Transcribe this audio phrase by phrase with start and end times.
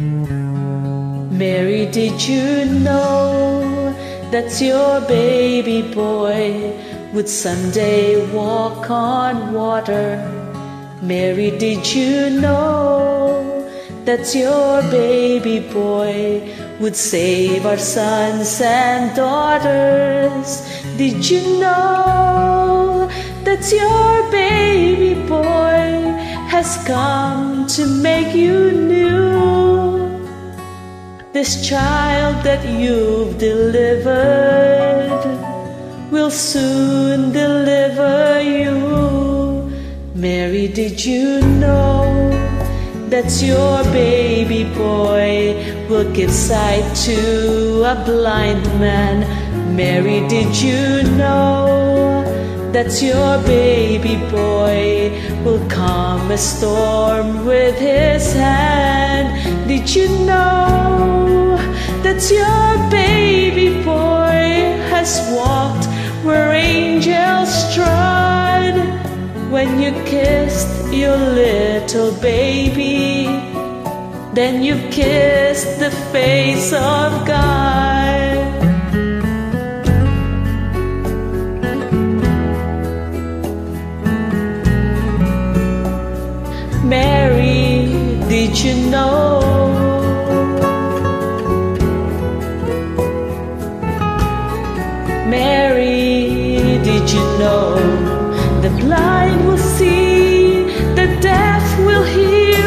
[0.00, 3.92] Mary, did you know
[4.30, 6.72] that your baby boy
[7.12, 10.16] would someday walk on water?
[11.02, 13.68] Mary, did you know
[14.06, 20.62] that your baby boy would save our sons and daughters?
[20.96, 23.06] Did you know
[23.44, 26.16] that your baby boy
[26.48, 29.19] has come to make you new?
[31.40, 35.08] This child that you've delivered
[36.12, 39.72] will soon deliver you.
[40.14, 42.04] Mary, did you know
[43.08, 45.56] that your baby boy
[45.88, 49.24] will give sight to a blind man?
[49.74, 52.22] Mary, did you know
[52.72, 55.10] that your baby boy
[55.42, 59.28] will calm a storm with his hand?
[59.66, 60.49] Did you know
[62.12, 64.42] that your baby boy
[64.90, 65.86] has walked
[66.24, 68.74] where angels trod?
[69.48, 73.26] When you kissed your little baby,
[74.34, 78.38] then you kissed the face of God.
[86.84, 87.86] Mary,
[88.28, 89.39] did you know?
[95.30, 97.76] Mary, did you know?
[98.62, 100.64] The blind will see,
[100.98, 102.66] the deaf will hear,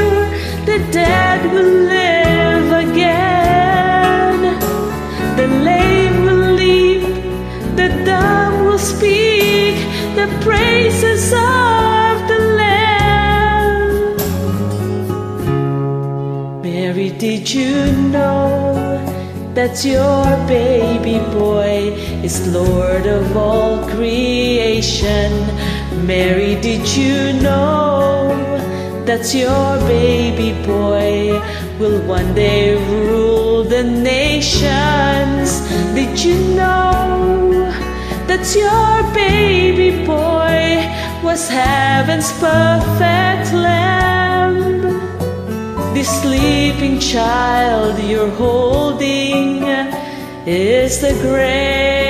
[0.66, 4.39] the dead will live again.
[5.36, 7.03] The lame will leap,
[7.75, 9.75] the dumb will speak,
[10.16, 14.16] the praises of the Lamb.
[16.62, 18.74] Mary, did you know
[19.53, 21.19] that your baby
[22.23, 25.31] is Lord of all creation?
[26.07, 28.29] Mary, did you know
[29.06, 31.33] that your baby boy
[31.79, 35.59] will one day rule the nations?
[35.94, 37.69] Did you know
[38.28, 40.79] that your baby boy
[41.22, 44.81] was heaven's perfect lamb?
[45.94, 49.63] This sleeping child you're holding
[50.45, 52.03] is the great